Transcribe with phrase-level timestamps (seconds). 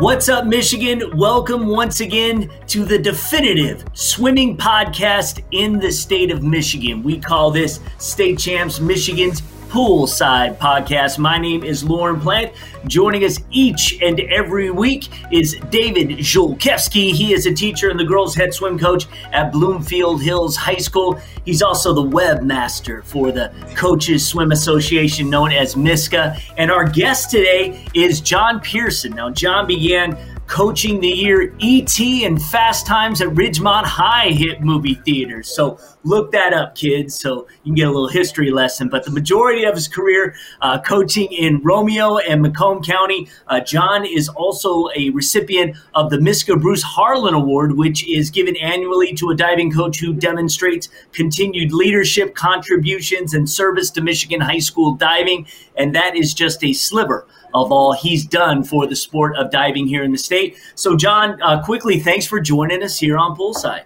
[0.00, 1.14] What's up, Michigan?
[1.18, 7.02] Welcome once again to the definitive swimming podcast in the state of Michigan.
[7.02, 11.16] We call this State Champs Michigan's Poolside Podcast.
[11.16, 12.52] My name is Lauren Plant.
[12.88, 17.12] Joining us each and every week is David Julkewski.
[17.12, 21.20] He is a teacher and the girls' head swim coach at Bloomfield Hills High School.
[21.44, 26.40] He's also the webmaster for the Coaches Swim Association, known as MISCA.
[26.58, 29.12] And our guest today is John Pearson.
[29.12, 30.18] Now, John began
[30.50, 32.24] coaching the year E.T.
[32.24, 35.54] and Fast Times at Ridgemont High hit movie theaters.
[35.54, 38.88] So look that up, kids, so you can get a little history lesson.
[38.88, 43.28] But the majority of his career uh, coaching in Romeo and Macomb County.
[43.46, 48.56] Uh, John is also a recipient of the MISCA Bruce Harlan Award, which is given
[48.56, 54.58] annually to a diving coach who demonstrates continued leadership, contributions, and service to Michigan high
[54.58, 55.46] school diving.
[55.76, 59.86] And that is just a sliver of all he's done for the sport of diving
[59.86, 60.56] here in the state.
[60.74, 63.84] So, John, uh, quickly, thanks for joining us here on Poolside.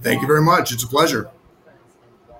[0.00, 0.72] Thank you very much.
[0.72, 1.30] It's a pleasure.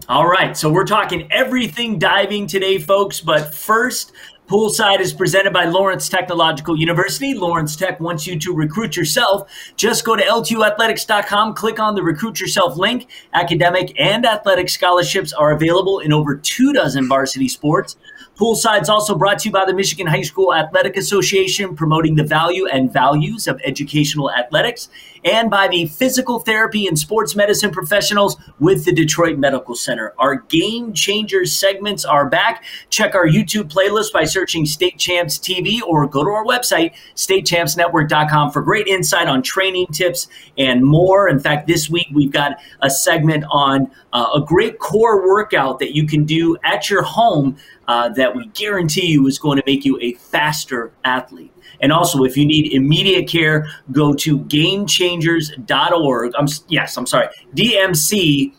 [0.08, 3.20] All right, so we're talking everything diving today, folks.
[3.20, 4.12] But first,
[4.48, 7.34] Poolside is presented by Lawrence Technological University.
[7.34, 9.50] Lawrence Tech wants you to recruit yourself.
[9.76, 13.10] Just go to ltuathletics.com, click on the recruit yourself link.
[13.34, 17.96] Academic and athletic scholarships are available in over two dozen varsity sports.
[18.38, 22.22] Poolside is also brought to you by the Michigan High School Athletic Association, promoting the
[22.22, 24.90] value and values of educational athletics,
[25.24, 30.14] and by the physical therapy and sports medicine professionals with the Detroit Medical Center.
[30.18, 32.64] Our Game Changers segments are back.
[32.90, 38.50] Check our YouTube playlist by searching State Champs TV or go to our website, statechampsnetwork.com,
[38.52, 41.28] for great insight on training tips and more.
[41.28, 45.94] In fact, this week we've got a segment on uh, a great core workout that
[45.94, 47.56] you can do at your home
[47.88, 51.52] uh, that we guarantee you is going to make you a faster athlete.
[51.80, 56.32] And also, if you need immediate care, go to gamechangers.org.
[56.36, 58.54] I'm, yes, I'm sorry, dmc.org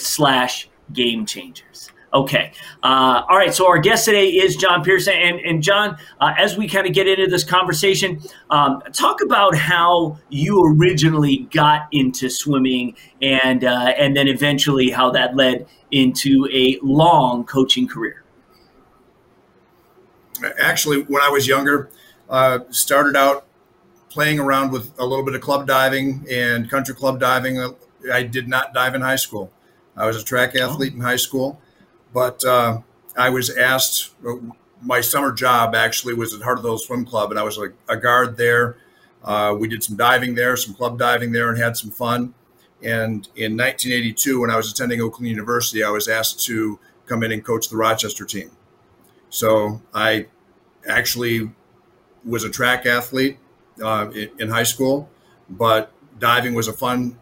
[0.00, 1.90] slash game changers.
[2.14, 2.52] Okay.
[2.84, 3.52] Uh, all right.
[3.52, 5.14] So our guest today is John Pearson.
[5.14, 9.56] And, and John, uh, as we kind of get into this conversation, um, talk about
[9.56, 16.48] how you originally got into swimming and, uh, and then eventually how that led into
[16.52, 18.22] a long coaching career.
[20.60, 21.90] Actually, when I was younger,
[22.28, 23.46] uh, started out
[24.08, 27.74] playing around with a little bit of club diving and country club diving.
[28.12, 29.50] I did not dive in high school.
[29.96, 30.96] I was a track athlete oh.
[30.96, 31.60] in high school
[32.14, 32.80] but uh,
[33.18, 34.14] I was asked.
[34.80, 37.72] My summer job actually was at Heart of the Swim Club, and I was like
[37.88, 38.76] a guard there.
[39.22, 42.34] Uh, we did some diving there, some club diving there, and had some fun.
[42.82, 47.32] And in 1982, when I was attending Oakland University, I was asked to come in
[47.32, 48.50] and coach the Rochester team.
[49.30, 50.26] So I
[50.86, 51.50] actually
[52.24, 53.38] was a track athlete
[53.82, 55.08] uh, in, in high school,
[55.48, 57.18] but diving was a fun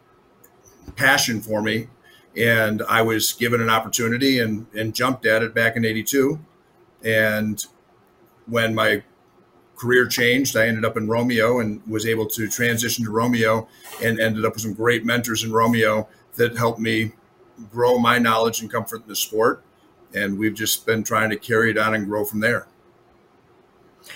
[0.97, 1.89] passion for me
[2.37, 6.39] and I was given an opportunity and, and jumped at it back in 82.
[7.05, 7.65] And
[8.47, 9.03] when my
[9.77, 13.69] career changed, I ended up in Romeo and was able to transition to Romeo
[14.03, 17.13] and ended up with some great mentors in Romeo that helped me
[17.71, 19.63] grow my knowledge and comfort in the sport.
[20.15, 22.67] And we've just been trying to carry it on and grow from there.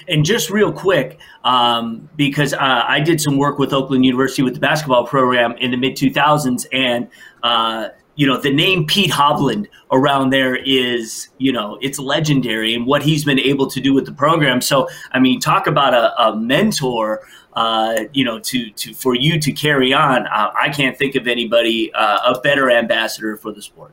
[0.08, 4.54] And just real quick, um, because uh, I did some work with Oakland University with
[4.54, 7.08] the basketball program in the mid 2000s, and
[7.42, 12.86] uh, you know, the name Pete Hovland around there is, you know, it's legendary and
[12.86, 14.60] what he's been able to do with the program.
[14.62, 17.20] So, I mean, talk about a, a mentor,
[17.52, 20.26] uh, you know, to, to, for you to carry on.
[20.26, 23.92] Uh, I can't think of anybody, uh, a better ambassador for the sport.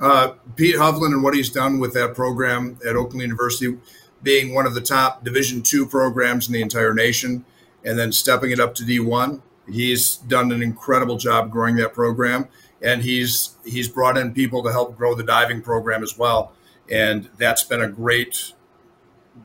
[0.00, 3.78] Uh, Pete Hovland and what he's done with that program at Oakland University,
[4.22, 7.44] being one of the top Division two programs in the entire nation,
[7.84, 9.40] and then stepping it up to D1
[9.70, 12.48] He's done an incredible job growing that program,
[12.80, 16.52] and he's he's brought in people to help grow the diving program as well,
[16.90, 18.54] and that's been a great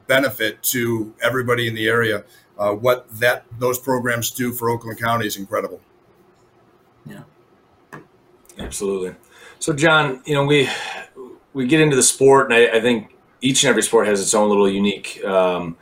[0.07, 2.23] benefit to everybody in the area.
[2.57, 5.81] Uh, what that those programs do for Oakland County is incredible.
[7.05, 7.23] Yeah,
[8.57, 9.15] absolutely.
[9.59, 10.69] So, John, you know we
[11.53, 13.12] we get into the sport, and I, I think
[13.43, 15.23] each and every sport has its own little unique.
[15.23, 15.77] Um,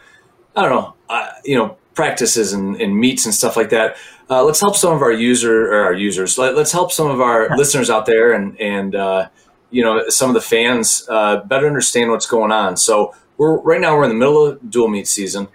[0.55, 3.97] I don't know, uh, you know, practices and, and meets and stuff like that.
[4.29, 6.37] Uh, let's help some of our user or our users.
[6.37, 9.29] Let, us help some of our listeners out there and and uh,
[9.69, 12.77] you know some of the fans uh, better understand what's going on.
[12.77, 15.47] So we're right now we're in the middle of dual meet season,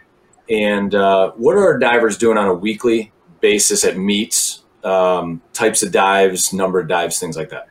[0.49, 4.63] and uh, what are our divers doing on a weekly basis at meets?
[4.85, 7.69] Um, types of dives, number of dives, things like that.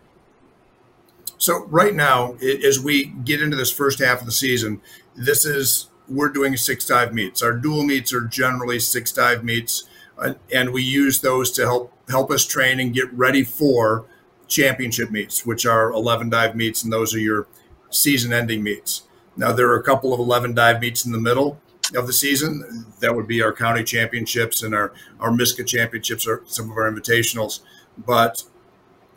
[1.46, 4.82] So right now, as we get into this first half of the season,
[5.16, 7.44] this is we're doing six dive meets.
[7.44, 9.88] Our dual meets are generally six dive meets,
[10.18, 14.08] uh, and we use those to help help us train and get ready for
[14.48, 17.46] championship meets, which are 11 dive meets, and those are your
[17.92, 19.04] season ending meets.
[19.38, 21.62] Now, there are a couple of 11 dive meets in the middle
[21.96, 22.88] of the season.
[23.02, 26.92] That would be our county championships and our, our MISCA championships or some of our
[26.92, 27.60] invitationals.
[28.00, 28.46] But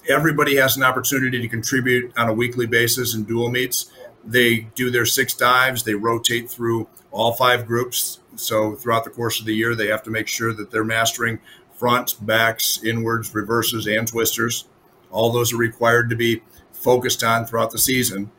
[0.08, 3.90] everybody has an opportunity to contribute on a weekly basis in dual meets.
[4.24, 8.20] They do their six dives, they rotate through all five groups.
[8.36, 11.40] So throughout the course of the year, they have to make sure that they're mastering
[11.72, 14.64] fronts, backs, inwards, reverses, and twisters.
[15.10, 18.30] All those are required to be focused on throughout the season.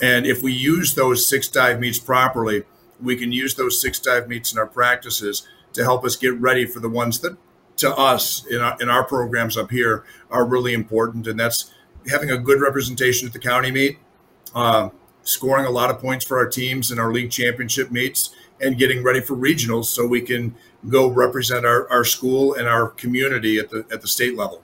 [0.00, 2.64] And if we use those six dive meets properly,
[3.00, 6.64] we can use those six dive meets in our practices to help us get ready
[6.64, 7.36] for the ones that
[7.76, 11.26] to us in our, in our programs up here are really important.
[11.26, 11.72] And that's
[12.08, 13.98] having a good representation at the county meet,
[14.54, 14.90] uh,
[15.22, 19.02] scoring a lot of points for our teams in our league championship meets, and getting
[19.02, 20.54] ready for regionals so we can
[20.88, 24.62] go represent our, our school and our community at the at the state level.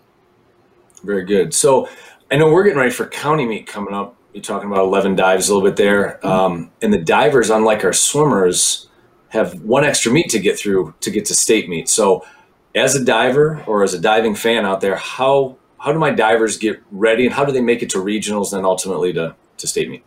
[1.04, 1.52] Very good.
[1.52, 1.88] So
[2.30, 5.48] I know we're getting ready for county meet coming up you're talking about 11 dives
[5.48, 6.24] a little bit there.
[6.26, 8.88] Um, and the divers, unlike our swimmers,
[9.28, 11.88] have one extra meet to get through to get to state meet.
[11.88, 12.24] So,
[12.74, 16.56] as a diver or as a diving fan out there, how how do my divers
[16.56, 19.90] get ready and how do they make it to regionals and ultimately to, to state
[19.90, 20.04] meet?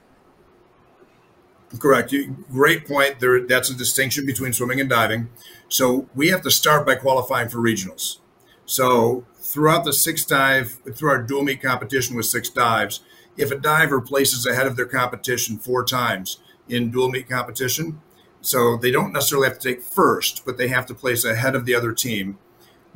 [1.80, 2.14] Correct.
[2.50, 3.20] Great point.
[3.20, 5.28] There, that's a distinction between swimming and diving.
[5.68, 8.20] So we have to start by qualifying for regionals.
[8.66, 13.02] So throughout the six dive, through our dual meet competition with six dives,
[13.36, 16.40] if a diver places ahead of their competition four times
[16.70, 18.02] in dual meet competition,
[18.42, 21.66] so they don't necessarily have to take first, but they have to place ahead of
[21.66, 22.38] the other team.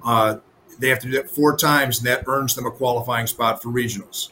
[0.04, 0.38] Uh,
[0.80, 3.70] they have to do that four times, and that earns them a qualifying spot for
[3.70, 4.32] regionals.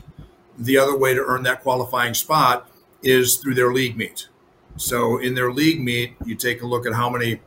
[0.57, 2.69] The other way to earn that qualifying spot
[3.03, 4.27] is through their league meet.
[4.77, 7.41] So in their league meet, you take a look at how many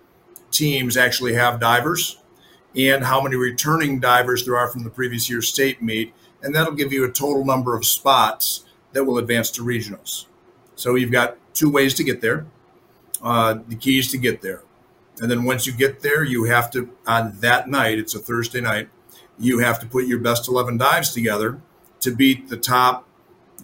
[0.51, 2.19] teams actually have divers
[2.77, 6.13] and how many returning divers there are from the previous year's state meet
[6.43, 10.27] and that'll give you a total number of spots that will advance to regionals.
[10.75, 12.47] So you've got two ways to get there.
[13.23, 14.63] Uh, the key is to get there.
[15.21, 18.61] And then once you get there, you have to, on that night, it's a Thursday
[18.61, 18.89] night,
[19.39, 21.61] you have to put your best 11 dives together
[22.01, 23.07] to beat the top,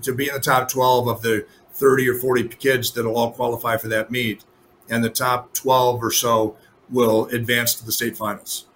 [0.02, 3.76] to be in the top 12 of the 30 or 40 kids that'll all qualify
[3.76, 4.44] for that meet.
[4.88, 6.56] And the top 12 or so
[6.90, 8.66] will advance to the state finals.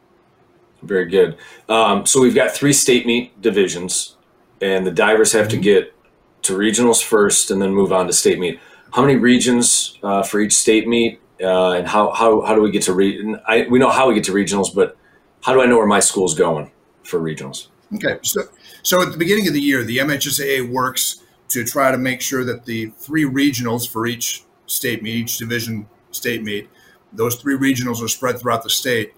[0.83, 1.37] Very good.
[1.69, 4.17] Um, so we've got three state meet divisions,
[4.61, 5.63] and the divers have to mm-hmm.
[5.63, 5.95] get
[6.43, 8.59] to regionals first and then move on to state meet.
[8.93, 12.71] How many regions uh, for each state meet, uh, and how, how, how do we
[12.71, 14.97] get to re- I, we know how we get to regionals, but
[15.43, 16.71] how do I know where my school's going
[17.03, 17.69] for regionals?
[17.95, 18.43] Okay, so
[18.83, 22.45] so at the beginning of the year, the MHSAA works to try to make sure
[22.45, 26.71] that the three regionals for each state meet, each division state meet,
[27.13, 29.15] those three regionals are spread throughout the state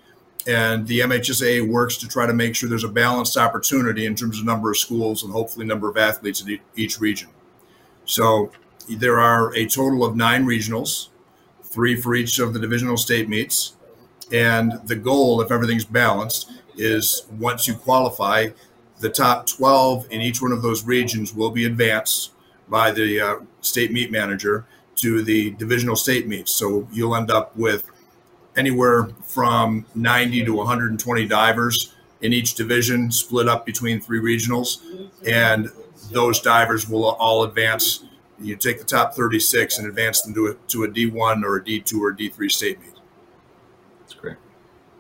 [0.46, 4.38] and the MHSA works to try to make sure there's a balanced opportunity in terms
[4.38, 7.28] of number of schools and hopefully number of athletes in each region.
[8.04, 8.50] So
[8.88, 11.08] there are a total of nine regionals,
[11.72, 13.74] three for each of the divisional state meets.
[14.32, 18.48] And the goal, if everything's balanced, is once you qualify,
[19.00, 22.32] the top 12 in each one of those regions will be advanced
[22.68, 24.64] by the uh, state meet manager
[24.96, 26.52] to the divisional state meets.
[26.52, 27.90] So you'll end up with
[28.56, 34.80] anywhere from 90 to 120 divers in each division, split up between three regionals,
[35.26, 35.68] and
[36.10, 38.04] those divers will all advance.
[38.42, 41.64] You take the top 36 and advance them to a, to a D1 or a
[41.64, 42.90] D2 or a D3 state meet.
[44.00, 44.36] That's great.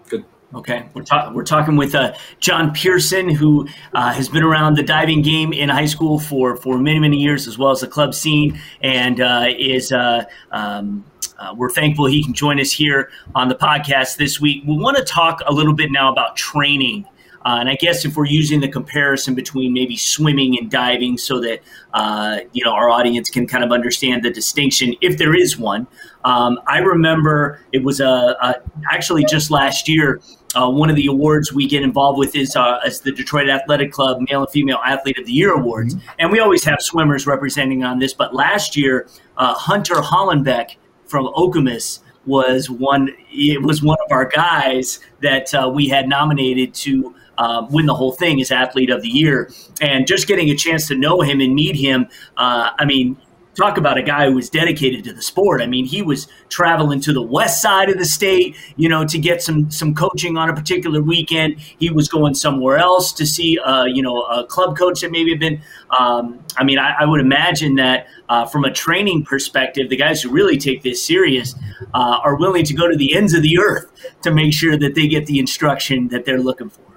[0.08, 0.24] Good.
[0.54, 4.82] Okay, we're, ta- we're talking with uh, John Pearson, who uh, has been around the
[4.82, 8.14] diving game in high school for, for many, many years, as well as the club
[8.14, 11.04] scene, and uh, is uh, um,
[11.42, 14.62] uh, we're thankful he can join us here on the podcast this week.
[14.64, 17.04] We want to talk a little bit now about training.
[17.44, 21.40] Uh, and I guess if we're using the comparison between maybe swimming and diving, so
[21.40, 21.60] that
[21.94, 25.86] uh, you know our audience can kind of understand the distinction, if there is one.
[26.24, 28.54] Um, I remember it was a, a
[28.90, 30.20] actually just last year.
[30.54, 33.90] Uh, one of the awards we get involved with is, uh, is the Detroit Athletic
[33.90, 36.06] Club Male and Female Athlete of the Year awards, mm-hmm.
[36.18, 38.12] and we always have swimmers representing on this.
[38.12, 39.08] But last year,
[39.38, 43.10] uh, Hunter Hollenbeck from Okemos was one.
[43.30, 47.94] It was one of our guys that uh, we had nominated to uh, win the
[47.94, 49.50] whole thing as athlete of the year.
[49.80, 52.06] And just getting a chance to know him and meet him,
[52.36, 53.16] uh, I mean,
[53.54, 55.60] talk about a guy who was dedicated to the sport.
[55.60, 59.18] I mean, he was traveling to the west side of the state, you know, to
[59.18, 61.58] get some some coaching on a particular weekend.
[61.58, 65.30] He was going somewhere else to see, uh, you know, a club coach that maybe
[65.30, 65.60] had been.
[65.98, 70.22] Um, I mean, I, I, would imagine that uh, from a training perspective, the guys
[70.22, 71.54] who really take this serious
[71.92, 73.90] uh, are willing to go to the ends of the earth
[74.22, 76.91] to make sure that they get the instruction that they're looking for.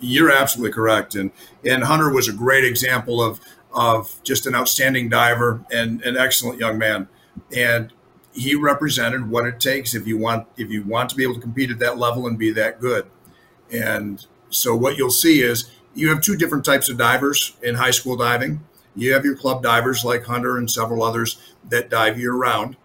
[0.00, 1.32] You're absolutely correct, and
[1.64, 3.40] and Hunter was a great example of
[3.72, 7.08] of just an outstanding diver and an excellent young man.
[7.54, 7.92] And
[8.32, 11.40] he represented what it takes if you want if you want to be able to
[11.40, 13.10] compete at that level and be that good.
[13.72, 17.90] And so what you'll see is you have two different types of divers in high
[17.90, 18.64] school diving.
[18.94, 21.38] You have your club divers like Hunter and several others
[21.68, 22.76] that dive year round.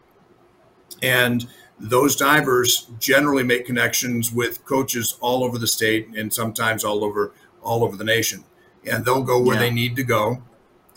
[1.01, 1.47] And
[1.79, 7.33] those divers generally make connections with coaches all over the state and sometimes all over
[7.61, 8.43] all over the nation.
[8.85, 9.61] And they'll go where yeah.
[9.61, 10.43] they need to go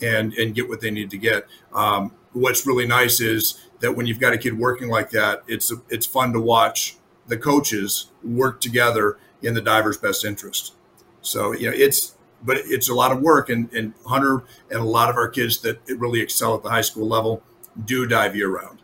[0.01, 1.47] and and get what they need to get.
[1.73, 5.71] Um, what's really nice is that when you've got a kid working like that, it's
[5.89, 10.73] it's fun to watch the coaches work together in the diver's best interest.
[11.21, 14.83] So you know it's but it's a lot of work and, and Hunter and a
[14.83, 17.41] lot of our kids that really excel at the high school level
[17.83, 18.76] do dive year round.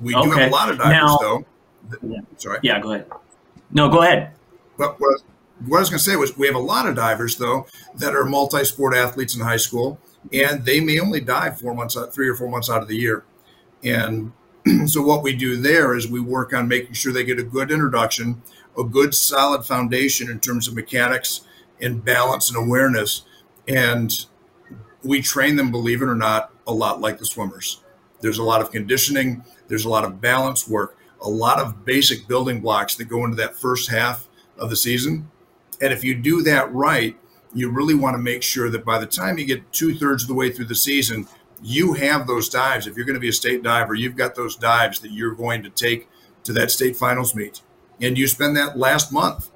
[0.00, 0.24] We okay.
[0.24, 1.44] do have a lot of divers now, though.
[2.02, 2.20] Yeah.
[2.36, 2.58] Sorry.
[2.62, 3.10] Yeah, go ahead.
[3.70, 4.32] No, go ahead.
[4.76, 4.96] Well,
[5.66, 8.14] what I was going to say was we have a lot of divers though that
[8.14, 9.98] are multi-sport athletes in high school,
[10.32, 12.96] and they may only dive four months, out, three or four months out of the
[12.96, 13.24] year.
[13.82, 14.32] And
[14.86, 17.70] so what we do there is we work on making sure they get a good
[17.70, 18.42] introduction,
[18.78, 21.42] a good solid foundation in terms of mechanics
[21.80, 23.22] and balance and awareness,
[23.66, 24.26] and
[25.02, 27.82] we train them, believe it or not, a lot like the swimmers.
[28.20, 32.26] There's a lot of conditioning, there's a lot of balance work, a lot of basic
[32.28, 35.30] building blocks that go into that first half of the season
[35.80, 37.16] and if you do that right,
[37.54, 40.28] you really want to make sure that by the time you get two thirds of
[40.28, 41.26] the way through the season,
[41.62, 42.86] you have those dives.
[42.86, 45.62] If you're going to be a state diver, you've got those dives that you're going
[45.62, 46.08] to take
[46.44, 47.62] to that state finals meet.
[48.00, 49.50] And you spend that last month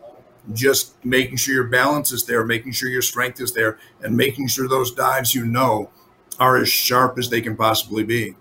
[0.52, 4.49] just making sure your balance is there, making sure your strength is there, and making
[4.49, 5.90] sure those dives you know
[6.40, 8.35] are as sharp as they can possibly be.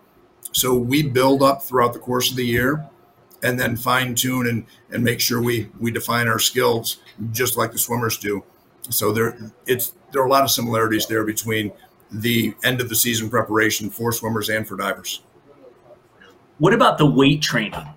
[0.51, 2.85] So we build up throughout the course of the year
[3.43, 6.97] and then fine tune and, and make sure we, we define our skills
[7.31, 8.43] just like the swimmers do.
[8.89, 11.71] So there, it's there are a lot of similarities there between
[12.11, 15.21] the end of the season preparation for swimmers and for divers.
[16.57, 17.87] What about the weight training?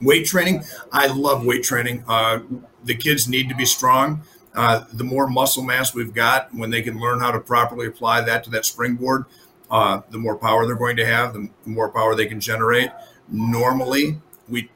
[0.00, 2.04] Weight training, I love weight training.
[2.06, 2.40] Uh,
[2.84, 4.22] the kids need to be strong.
[4.54, 8.20] Uh, the more muscle mass we've got, when they can learn how to properly apply
[8.20, 9.24] that to that springboard,
[9.72, 12.90] uh, the more power they're going to have, the more power they can generate.
[13.28, 14.70] Normally, we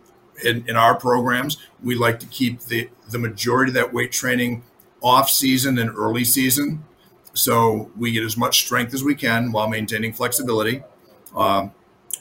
[0.45, 4.63] in, in our programs, we like to keep the, the majority of that weight training
[5.03, 6.85] off season and early season.
[7.35, 10.83] So we get as much strength as we can while maintaining flexibility.
[11.35, 11.73] Um,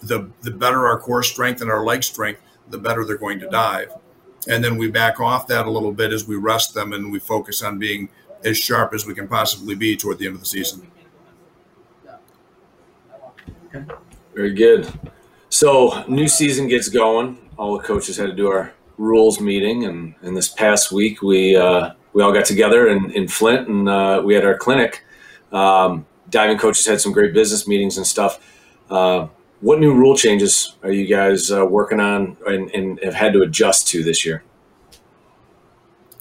[0.03, 3.49] the, the better our core strength and our leg strength, the better they're going to
[3.49, 3.91] dive.
[4.47, 7.19] And then we back off that a little bit as we rest them and we
[7.19, 8.09] focus on being
[8.43, 10.91] as sharp as we can possibly be toward the end of the season.
[14.33, 14.91] Very good.
[15.49, 20.15] So, new season gets going all the coaches had to do our rules meeting, and,
[20.21, 24.21] and this past week we uh, we all got together in, in Flint and uh,
[24.23, 25.03] we had our clinic.
[25.51, 28.39] Um, diving coaches had some great business meetings and stuff.
[28.89, 29.27] Uh,
[29.61, 33.41] what new rule changes are you guys uh, working on and, and, have had to
[33.41, 34.43] adjust to this year?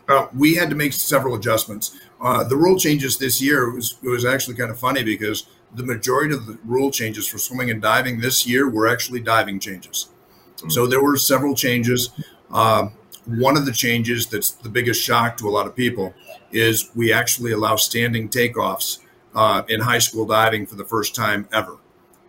[0.09, 1.99] Uh, we had to make several adjustments.
[2.21, 6.35] Uh, the rule changes this year was was actually kind of funny because the majority
[6.35, 10.09] of the rule changes for swimming and diving this year were actually diving changes.
[10.69, 12.11] So there were several changes.
[12.51, 12.89] Uh,
[13.27, 16.15] one of the changes that's the biggest shock to a lot of people
[16.53, 19.01] is we actually allow standing takeoffs
[19.35, 21.77] uh, in high school diving for the first time ever.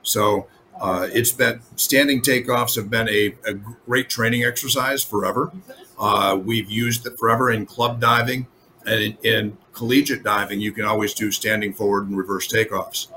[0.02, 0.48] So
[0.80, 3.54] uh, it's been standing takeoffs have been a, a
[3.86, 5.52] great training exercise forever.
[5.98, 8.48] Uh, we've used it forever in club diving
[8.86, 10.62] and in, in, collegiate diving.
[10.62, 13.08] You can always do standing forward and reverse takeoffs.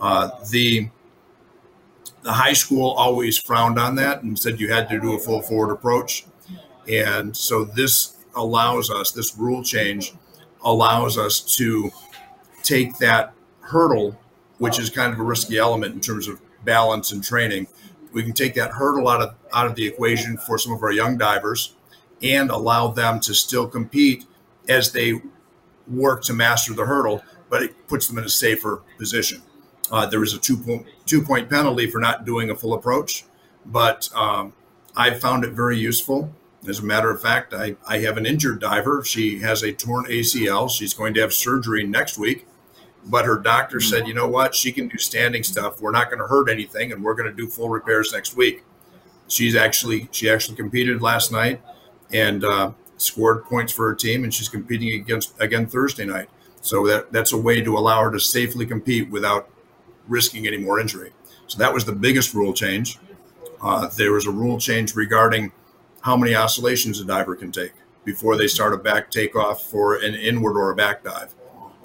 [0.00, 0.88] Uh, the
[2.22, 5.40] the high school always frowned on that and said you had to do a full
[5.40, 6.26] forward approach.
[6.88, 10.12] And so this allows us, this rule change
[10.64, 11.90] allows us to
[12.64, 14.18] take that hurdle,
[14.58, 17.68] which is kind of a risky element in terms of balance and training.
[18.12, 20.92] We can take that hurdle out of out of the equation for some of our
[20.92, 21.74] young divers
[22.22, 24.24] and allow them to still compete
[24.68, 25.20] as they
[25.86, 29.42] work to master the hurdle, but it puts them in a safer position.
[29.90, 33.24] Uh, there was a two point two point penalty for not doing a full approach,
[33.64, 34.52] but um,
[34.96, 36.32] I found it very useful.
[36.68, 39.04] As a matter of fact, I, I have an injured diver.
[39.04, 40.68] She has a torn ACL.
[40.70, 42.46] She's going to have surgery next week.
[43.04, 45.80] but her doctor said, you know what, she can do standing stuff.
[45.80, 48.64] We're not going to hurt anything, and we're going to do full repairs next week.
[49.28, 51.60] She's actually she actually competed last night
[52.12, 56.28] and uh, scored points for her team, and she's competing against again Thursday night.
[56.60, 59.48] So that that's a way to allow her to safely compete without
[60.08, 61.12] risking any more injury.
[61.46, 62.98] So that was the biggest rule change.
[63.62, 65.52] Uh, there was a rule change regarding
[66.02, 67.72] how many oscillations a diver can take
[68.04, 71.34] before they start a back takeoff for an inward or a back dive.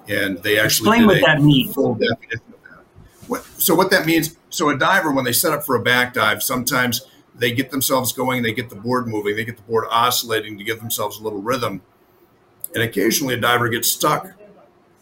[0.07, 1.73] And they actually explain what that means.
[1.73, 2.83] Full definition of that.
[3.27, 4.37] What, so what that means?
[4.49, 7.01] So a diver, when they set up for a back dive, sometimes
[7.33, 10.63] they get themselves going, they get the board moving, they get the board oscillating to
[10.63, 11.81] give themselves a little rhythm.
[12.73, 14.31] And occasionally a diver gets stuck,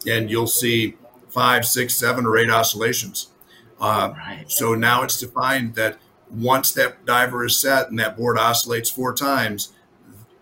[0.08, 0.96] and you'll see
[1.30, 3.28] five, six, seven, or eight oscillations.
[3.80, 4.46] Uh, right.
[4.48, 5.98] So now it's defined that
[6.30, 9.74] once that diver is set and that board oscillates four times,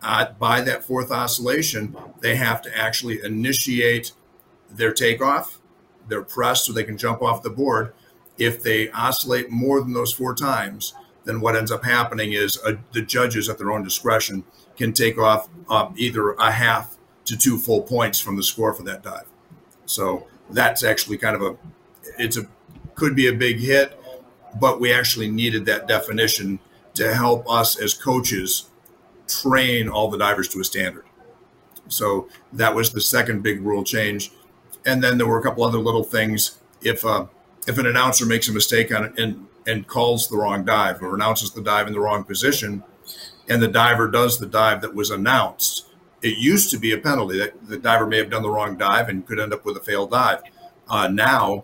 [0.02, 4.12] uh, by that fourth oscillation, they have to actually initiate
[4.70, 5.60] their takeoff,
[6.08, 7.94] their press, so they can jump off the board.
[8.38, 10.94] If they oscillate more than those four times,
[11.26, 14.44] then what ends up happening is uh, the judges, at their own discretion,
[14.78, 18.84] can take off uh, either a half to two full points from the score for
[18.84, 19.26] that dive.
[19.86, 21.58] So that's actually kind of a,
[22.18, 22.48] it's a,
[22.96, 23.98] could be a big hit
[24.60, 26.60] but we actually needed that definition
[26.94, 28.70] to help us as coaches
[29.28, 31.06] train all the divers to a standard.
[31.88, 34.32] So that was the second big rule change.
[34.86, 36.60] And then there were a couple other little things.
[36.82, 37.28] If uh,
[37.68, 41.14] if an announcer makes a mistake on it and and calls the wrong dive or
[41.14, 42.84] announces the dive in the wrong position,
[43.50, 45.87] and the diver does the dive that was announced,
[46.22, 49.10] it used to be a penalty that the diver may have done the wrong dive
[49.10, 50.42] and could end up with a failed dive.
[50.90, 51.64] Uh, now,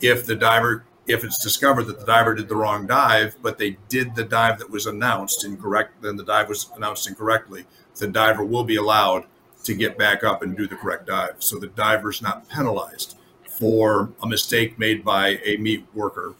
[0.00, 3.76] if the diver if it's discovered that the diver did the wrong dive, but they
[3.88, 7.64] did the dive that was announced incorrect, then the dive was announced incorrectly,
[7.96, 9.24] the diver will be allowed
[9.64, 11.36] to get back up and do the correct dive.
[11.38, 13.16] So the diver's not penalized
[13.48, 16.34] for a mistake made by a meet worker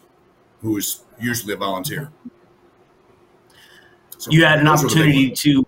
[0.62, 2.10] who is usually a volunteer.
[4.18, 5.66] So you had an opportunity to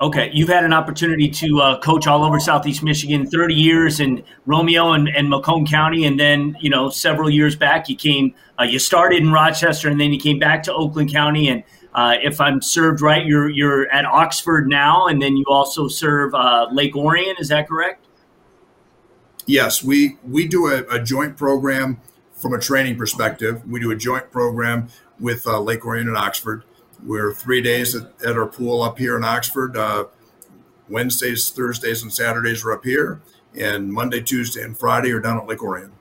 [0.00, 4.22] Okay, you've had an opportunity to uh, coach all over Southeast Michigan, 30 years in
[4.46, 8.62] Romeo and, and Macomb County, and then you know several years back you came, uh,
[8.62, 11.48] you started in Rochester, and then you came back to Oakland County.
[11.48, 15.88] And uh, if I'm served right, you're you're at Oxford now, and then you also
[15.88, 17.34] serve uh, Lake Orion.
[17.40, 18.06] Is that correct?
[19.46, 22.00] Yes, we we do a, a, joint program
[22.34, 23.68] from a training perspective.
[23.68, 26.62] We do a joint program with uh, Lake Orion and Oxford.
[27.04, 29.76] We're three days at, at our pool up here in Oxford.
[29.76, 30.04] Uh,
[30.88, 33.20] Wednesdays, Thursdays, and Saturdays are up here,
[33.58, 35.92] and Monday, Tuesday, and Friday are down at Lake Orion.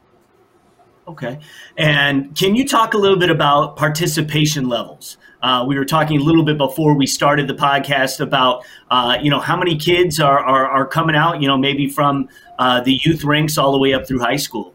[1.08, 1.40] Okay.
[1.78, 5.18] And can you talk a little bit about participation levels?
[5.42, 9.30] Uh, we were talking a little bit before we started the podcast about, uh, you
[9.30, 12.28] know, how many kids are, are, are, coming out, you know, maybe from
[12.60, 14.74] uh, the youth ranks all the way up through high school.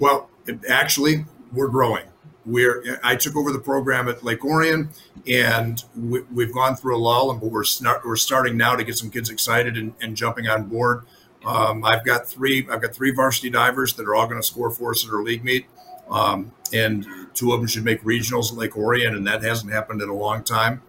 [0.00, 0.30] Well,
[0.68, 2.09] actually, we're growing
[2.50, 4.90] we're I took over the program at Lake Orion,
[5.26, 7.64] and we, have gone through a lull, and we're
[8.04, 11.04] we're starting now to get some kids excited and, and jumping on board.
[11.44, 14.70] Um, I've got three I've got three varsity divers that are all going to score
[14.70, 15.66] for us at our league meet,
[16.10, 20.02] um, and two of them should make regionals at Lake Orion, and that hasn't happened
[20.02, 20.82] in a long time.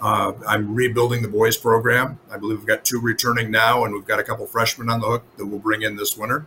[0.00, 2.18] Uh, I'm rebuilding the boys program.
[2.30, 5.06] I believe we've got two returning now, and we've got a couple freshmen on the
[5.06, 6.46] hook that we'll bring in this winter.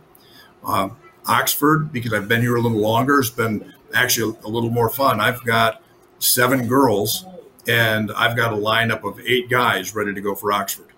[0.64, 4.88] Um, Oxford, because I've been here a little longer, has been actually a little more
[4.88, 5.20] fun.
[5.20, 5.82] I've got
[6.18, 7.24] seven girls
[7.66, 10.88] and I've got a lineup of eight guys ready to go for Oxford.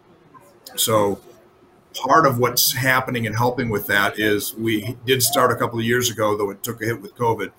[0.74, 1.20] So
[1.94, 5.84] part of what's happening and helping with that is we did start a couple of
[5.84, 7.52] years ago, though it took a hit with COVID.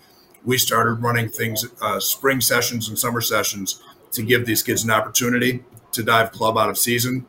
[0.44, 4.92] We started running things, uh, spring sessions and summer sessions to give these kids an
[4.92, 7.26] opportunity to dive club out of season.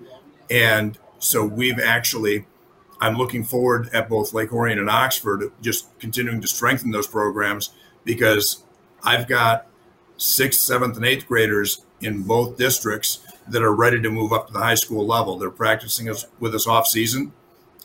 [0.51, 2.47] And so we've actually
[3.01, 7.71] I'm looking forward at both Lake Orion and Oxford, just continuing to strengthen those programs
[8.04, 8.64] because
[9.02, 9.66] I've got
[10.16, 14.52] sixth, seventh, and eighth graders in both districts that are ready to move up to
[14.52, 15.38] the high school level.
[15.38, 17.32] They're practicing us, with us off season,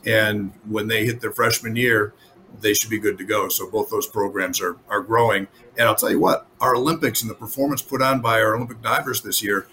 [0.06, 2.14] and when they hit their freshman year,
[2.60, 3.50] they should be good to go.
[3.50, 5.48] So both those programs are are growing.
[5.78, 8.82] And I'll tell you what, our Olympics and the performance put on by our Olympic
[8.82, 9.68] divers this year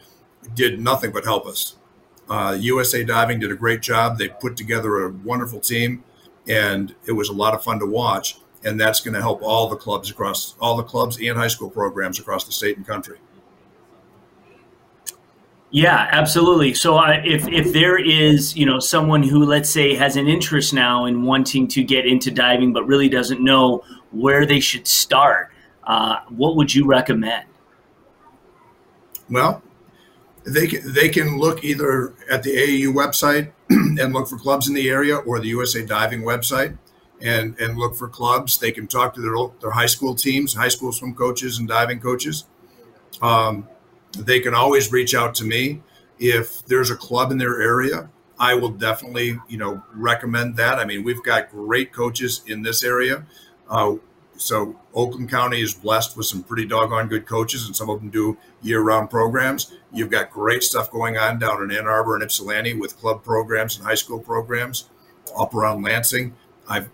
[0.55, 1.77] did nothing but help us.
[2.29, 4.17] Uh, USA Diving did a great job.
[4.17, 6.05] They put together a wonderful team,
[6.49, 8.40] and it was a lot of fun to watch.
[8.63, 11.71] And that's going to help all the clubs across all the clubs and high school
[11.71, 13.19] programs across the state and country.
[15.71, 16.75] Yeah, absolutely.
[16.75, 20.75] So uh, if if there is you know someone who let's say has an interest
[20.75, 25.51] now in wanting to get into diving but really doesn't know where they should start,
[25.85, 27.45] uh, what would you recommend?
[29.31, 29.63] Well,
[30.45, 34.75] they can, they can look either at the AAU website and look for clubs in
[34.75, 36.77] the area or the USA Diving website
[37.23, 38.59] and and look for clubs.
[38.59, 42.01] They can talk to their their high school teams, high school swim coaches and diving
[42.01, 42.45] coaches.
[43.23, 43.69] Um,
[44.19, 45.83] they can always reach out to me
[46.19, 48.11] if there's a club in their area.
[48.39, 50.79] I will definitely you know recommend that.
[50.79, 53.27] I mean, we've got great coaches in this area.
[53.69, 53.97] Uh,
[54.41, 58.09] so Oakland County is blessed with some pretty doggone good coaches, and some of them
[58.09, 59.75] do year-round programs.
[59.93, 63.77] You've got great stuff going on down in Ann Arbor and Ypsilanti with club programs
[63.77, 64.89] and high school programs.
[65.39, 66.35] Up around Lansing,
[66.69, 66.89] I've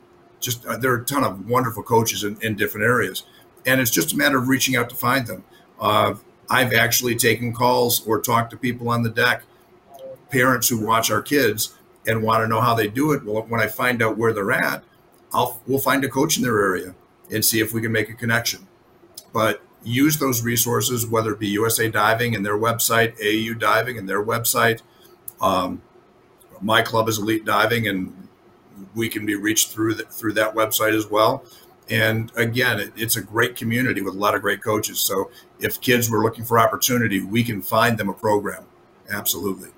[0.47, 3.25] just uh, there are a ton of wonderful coaches in, in, different areas,
[3.67, 5.45] and it's just a matter of reaching out to find them.
[5.79, 6.15] Uh,
[6.49, 9.43] I've actually taken calls or talked to people on the deck,
[10.31, 11.75] parents who watch our kids
[12.07, 13.25] and want to know how they do it.
[13.25, 14.85] Well, when I find out where they're at,
[15.35, 16.95] I'll we'll find a coach in their area
[17.31, 18.69] and see if we can make a connection.
[19.33, 24.09] But use those resources, whether it be USA Diving and their website, AU Diving and
[24.09, 24.83] their website.
[25.41, 25.83] Um,
[26.61, 28.26] my club is Elite Diving, and
[28.95, 31.45] we can be reached through the, through that website as well.
[31.89, 35.01] And again, it, it's a great community with a lot of great coaches.
[35.01, 38.65] So if kids were looking for opportunity, we can find them a program.
[39.09, 39.71] Absolutely.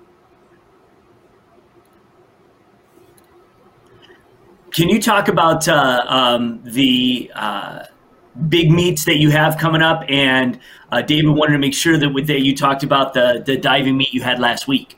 [4.71, 7.85] Can you talk about uh, um, the uh,
[8.47, 10.03] big meets that you have coming up?
[10.07, 10.59] And
[10.91, 13.97] uh, David wanted to make sure that with that you talked about the the diving
[13.97, 14.97] meet you had last week.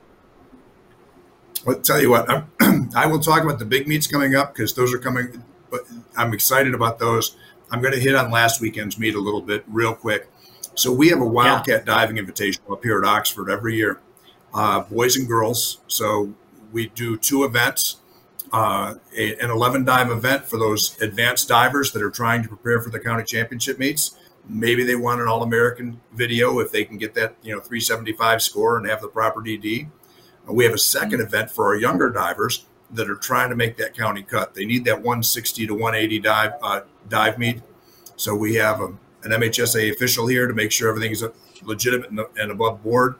[1.67, 2.47] I'll tell you what, I'm,
[2.95, 5.43] I will talk about the big meets coming up because those are coming.
[5.69, 5.82] But
[6.17, 7.36] I'm excited about those.
[7.69, 10.30] I'm going to hit on last weekend's meet a little bit real quick.
[10.75, 11.95] So we have a Wildcat yeah.
[11.95, 13.99] Diving Invitational up here at Oxford every year,
[14.54, 15.80] uh, boys and girls.
[15.88, 16.34] So
[16.71, 17.97] we do two events
[18.54, 22.82] uh, a, an 11 dive event for those advanced divers that are trying to prepare
[22.82, 24.17] for the county championship meets.
[24.47, 28.41] Maybe they want an All American video if they can get that you know 375
[28.41, 29.88] score and have the proper DD.
[30.47, 33.95] We have a second event for our younger divers that are trying to make that
[33.95, 34.54] county cut.
[34.54, 37.62] They need that 160 to 180 dive uh, dive meet.
[38.15, 38.88] So we have a,
[39.23, 41.23] an MHSA official here to make sure everything is
[41.63, 43.15] legitimate and, above board.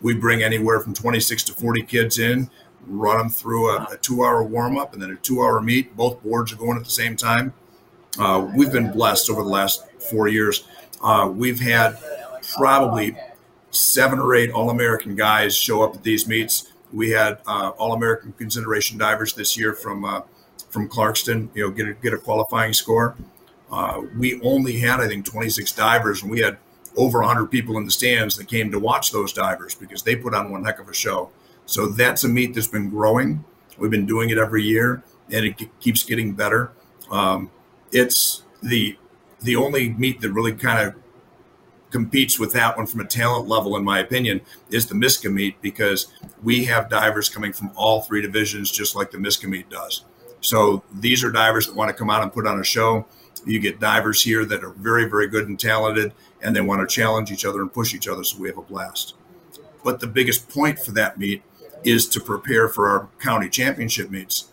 [0.00, 2.50] We bring anywhere from 26 to 40 kids in
[2.86, 5.96] run them through a, a two hour warm up and then a two hour meet.
[5.96, 7.52] Both boards are going at the same time.
[8.18, 10.64] Uh, we've been blessed over the last four years.
[11.02, 11.96] Uh, we've had
[12.56, 13.16] probably
[13.70, 16.71] seven or eight All American guys show up at these meets.
[16.92, 20.22] We had uh, All American consideration divers this year from uh,
[20.70, 21.48] from Clarkston.
[21.54, 23.16] You know, get a, get a qualifying score.
[23.70, 26.58] Uh, we only had I think 26 divers, and we had
[26.96, 30.34] over 100 people in the stands that came to watch those divers because they put
[30.34, 31.30] on one heck of a show.
[31.64, 33.44] So that's a meet that's been growing.
[33.78, 36.72] We've been doing it every year, and it keeps getting better.
[37.10, 37.50] Um,
[37.90, 38.98] it's the
[39.40, 41.01] the only meet that really kind of
[41.92, 45.60] competes with that one from a talent level, in my opinion, is the MISCA meet
[45.60, 50.04] because we have divers coming from all three divisions, just like the MISCA meet does.
[50.40, 53.06] So these are divers that want to come out and put on a show.
[53.44, 56.92] You get divers here that are very, very good and talented, and they want to
[56.92, 58.24] challenge each other and push each other.
[58.24, 59.14] So we have a blast.
[59.84, 61.42] But the biggest point for that meet
[61.84, 64.48] is to prepare for our county championship meets.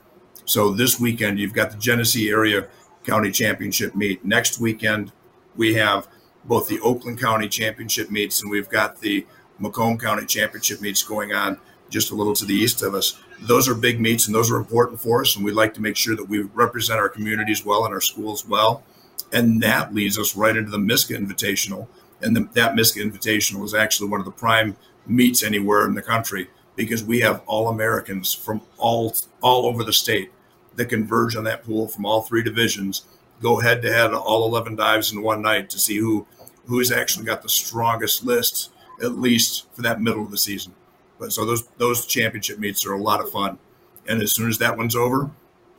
[0.45, 2.67] So this weekend, you've got the Genesee Area
[3.05, 4.25] County Championship meet.
[4.25, 5.11] Next weekend,
[5.55, 6.07] we have
[6.49, 9.25] both the Oakland County Championship meets and we've got the
[9.59, 11.59] Macomb County Championship meets going on
[11.89, 13.19] just a little to the east of us.
[13.39, 15.35] Those are big meets and those are important for us.
[15.35, 18.47] And we'd like to make sure that we represent our communities well and our schools
[18.47, 18.83] well.
[19.31, 21.87] And that leads us right into the MISCA Invitational.
[22.21, 26.01] And the, that MISCA Invitational is actually one of the prime meets anywhere in the
[26.01, 30.31] country because we have all Americans from all all over the state
[30.75, 33.03] that converge on that pool from all three divisions,
[33.41, 36.25] go head to head all 11 dives in one night to see who
[36.69, 38.71] who's actually got the strongest list,
[39.03, 40.73] at least for that middle of the season.
[41.19, 43.59] But so those those championship meets are a lot of fun.
[44.07, 45.29] And as soon as that one's over,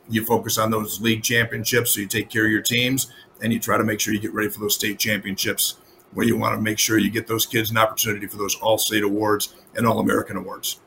[0.09, 1.92] you focus on those league championships.
[1.92, 4.35] So you take care of your teams and you try to make sure you get
[4.35, 5.79] ready for those state championships
[6.12, 8.79] where you want to make sure you get those kids an opportunity for those all
[8.79, 10.81] state awards and all American awards.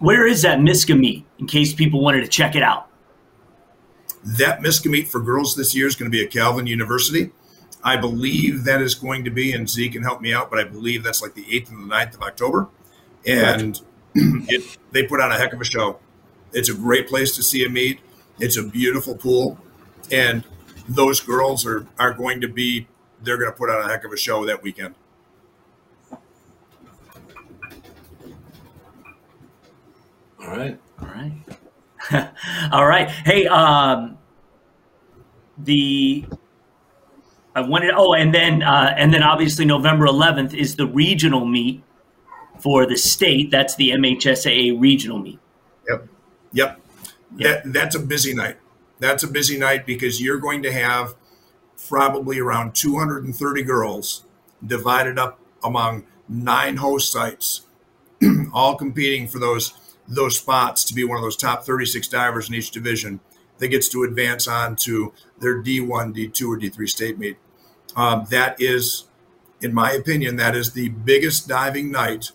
[0.00, 2.88] Where is that MISCA meet in case people wanted to check it out?
[4.22, 7.30] That MISCA meet for girls this year is going to be at Calvin University.
[7.82, 10.64] I believe that is going to be, and Z can help me out, but I
[10.64, 12.68] believe that's like the 8th and the 9th of October.
[13.26, 13.80] And
[14.14, 15.98] it, they put on a heck of a show.
[16.52, 18.00] It's a great place to see a meet.
[18.40, 19.58] It's a beautiful pool.
[20.10, 20.44] And
[20.88, 22.88] those girls are, are going to be,
[23.22, 24.94] they're going to put on a heck of a show that weekend.
[30.40, 30.78] All right.
[31.00, 31.32] All right.
[32.72, 33.08] All right.
[33.08, 34.18] Hey, um,
[35.58, 36.24] the
[37.58, 37.92] I wanted.
[37.96, 41.82] Oh, and then uh, and then obviously November 11th is the regional meet
[42.60, 43.50] for the state.
[43.50, 45.38] That's the MHSAA regional meet.
[45.88, 46.08] Yep.
[46.52, 46.80] yep.
[47.32, 48.56] That, that's a busy night.
[49.00, 51.14] That's a busy night because you're going to have
[51.88, 54.24] probably around 230 girls
[54.64, 57.66] divided up among nine host sites,
[58.52, 59.72] all competing for those
[60.10, 63.20] those spots to be one of those top 36 divers in each division
[63.58, 67.36] that gets to advance on to their D1, D2, or D3 state meet.
[67.98, 69.08] Um, that is,
[69.60, 72.30] in my opinion, that is the biggest diving night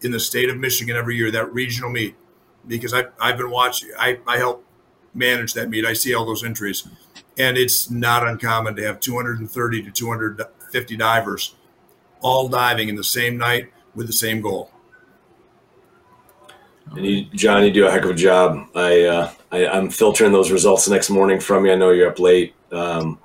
[0.00, 2.16] in the state of Michigan every year, that regional meet,
[2.66, 4.64] because I, I've been watching, I, I help
[5.12, 5.84] manage that meet.
[5.84, 6.88] I see all those entries,
[7.36, 11.54] and it's not uncommon to have 230 to 250 divers
[12.22, 14.70] all diving in the same night with the same goal.
[16.96, 18.68] And you, John, you do a heck of a job.
[18.74, 21.72] I, uh, I am filtering those results the next morning from you.
[21.72, 22.54] I know you're up late.
[22.72, 23.18] Um,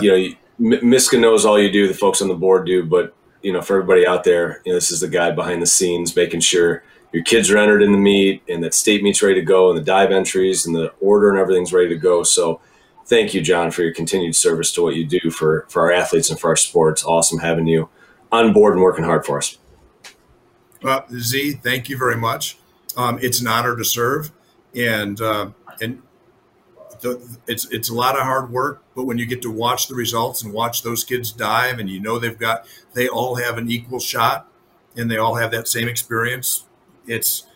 [0.00, 1.88] you know, MISCA knows all you do.
[1.88, 4.76] The folks on the board do, but you know, for everybody out there, you know,
[4.76, 7.98] this is the guy behind the scenes, making sure your kids are entered in the
[7.98, 11.30] meet and that state meet's ready to go and the dive entries and the order
[11.30, 12.22] and everything's ready to go.
[12.22, 12.60] So
[13.06, 16.30] thank you, John, for your continued service to what you do for, for our athletes
[16.30, 17.04] and for our sports.
[17.04, 17.88] Awesome having you
[18.30, 19.56] on board and working hard for us.
[20.82, 22.58] Well, Z, thank you very much.
[22.96, 24.30] Um, it's an honor to serve,
[24.74, 26.02] and uh, and
[27.00, 28.82] the, it's it's a lot of hard work.
[28.94, 32.00] But when you get to watch the results and watch those kids dive, and you
[32.00, 34.48] know they've got they all have an equal shot,
[34.96, 36.64] and they all have that same experience,
[37.06, 37.46] it's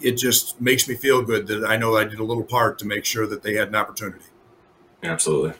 [0.00, 2.86] it just makes me feel good that I know I did a little part to
[2.86, 4.24] make sure that they had an opportunity.
[5.02, 5.54] Absolutely.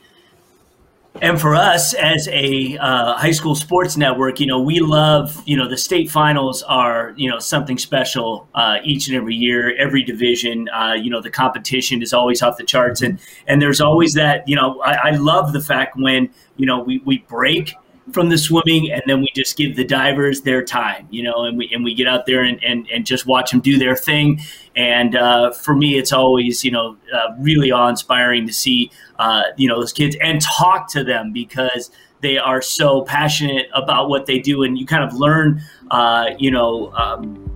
[1.22, 5.56] And for us as a uh, high school sports network, you know, we love, you
[5.56, 10.02] know, the state finals are, you know, something special uh, each and every year, every
[10.02, 10.68] division.
[10.68, 14.46] Uh, you know, the competition is always off the charts, and and there's always that.
[14.46, 17.74] You know, I, I love the fact when you know we we break
[18.12, 21.58] from the swimming and then we just give the divers their time you know and
[21.58, 24.40] we and we get out there and and, and just watch them do their thing.
[24.76, 29.68] And uh, for me it's always you know uh, really awe-inspiring to see uh, you
[29.68, 31.90] know those kids and talk to them because
[32.20, 34.62] they are so passionate about what they do.
[34.62, 37.46] And you kind of learn uh, you know um,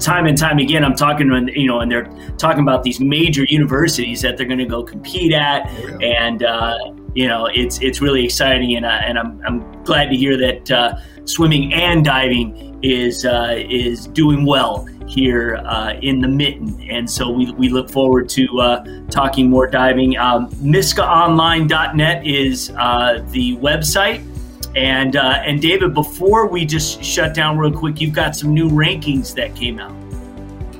[0.00, 3.44] time and time again, I'm talking to you know, and they're talking about these major
[3.44, 6.26] universities that they're going to go compete at, oh, yeah.
[6.26, 6.76] and uh,
[7.14, 10.70] you know, it's it's really exciting, and, uh, and I'm, I'm glad to hear that
[10.70, 10.94] uh,
[11.24, 17.30] swimming and diving is uh, is doing well here uh, in the mitten, and so
[17.30, 20.16] we, we look forward to uh, talking more diving.
[20.16, 24.26] Um, MiskaOnline.net is uh, the website.
[24.76, 29.34] And and David, before we just shut down real quick, you've got some new rankings
[29.34, 29.92] that came out.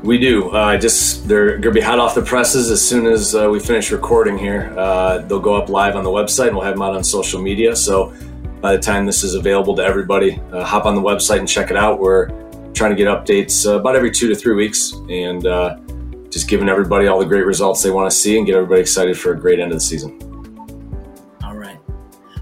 [0.03, 0.49] We do.
[0.51, 3.61] Uh, just they're going to be hot off the presses as soon as uh, we
[3.61, 4.75] finish recording here.
[4.77, 7.41] Uh, they'll go up live on the website, and we'll have them out on social
[7.41, 7.77] media.
[7.77, 8.15] So
[8.63, 11.71] by the time this is available to everybody, uh, hop on the website and check
[11.71, 12.01] it out.
[12.01, 12.29] We're
[12.73, 15.77] trying to get updates uh, about every two to three weeks, and uh,
[16.31, 19.19] just giving everybody all the great results they want to see, and get everybody excited
[19.19, 20.19] for a great end of the season.
[21.45, 21.79] All right.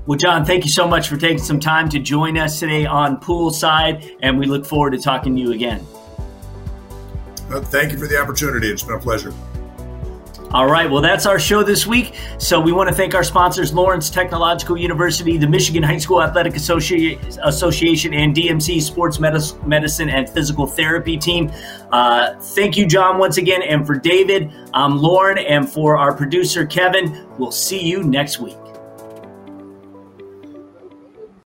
[0.07, 3.17] Well, John, thank you so much for taking some time to join us today on
[3.17, 5.85] Poolside, and we look forward to talking to you again.
[7.49, 8.69] Thank you for the opportunity.
[8.69, 9.33] It's been a pleasure.
[10.51, 12.15] All right, well, that's our show this week.
[12.39, 16.55] So we want to thank our sponsors, Lawrence Technological University, the Michigan High School Athletic
[16.55, 21.53] Associ- Association, and DMC Sports Medicine and Physical Therapy team.
[21.93, 23.61] Uh, thank you, John, once again.
[23.63, 28.57] And for David, I'm Lauren, and for our producer, Kevin, we'll see you next week.